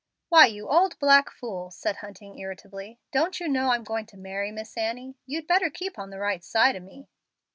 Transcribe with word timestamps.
"Why, 0.29 0.47
you 0.47 0.67
old 0.67 0.97
black 0.97 1.29
fool," 1.29 1.69
said 1.69 1.97
Hunting, 1.97 2.39
irritably, 2.39 2.97
"don't 3.11 3.39
you 3.39 3.47
know 3.47 3.69
I'm 3.71 3.83
going 3.83 4.07
to 4.07 4.17
marry 4.17 4.51
Miss 4.51 4.75
Annie? 4.75 5.15
You'd 5.27 5.45
better 5.45 5.69
keep 5.69 5.99
on 5.99 6.09
the 6.09 6.17
right 6.17 6.43
side 6.43 6.75
of 6.75 6.81
me." 6.81 7.07